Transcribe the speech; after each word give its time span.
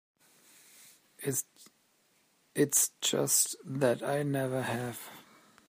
It's 2.55 2.89
just 3.01 3.55
that 3.63 4.01
I 4.01 4.23
never 4.23 4.63
have. 4.63 4.99